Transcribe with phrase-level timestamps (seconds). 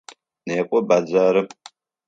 [0.47, 1.47] Некӏо бэдзэрым!